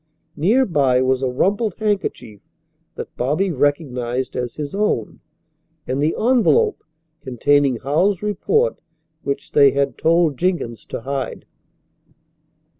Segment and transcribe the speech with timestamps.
[0.35, 2.41] Near by was a rumpled handkerchief
[2.95, 5.19] that Bobby recognized as his own,
[5.85, 6.83] and the envelope,
[7.21, 8.79] containing Howells's report
[9.21, 11.45] which they had told Jenkins to hide.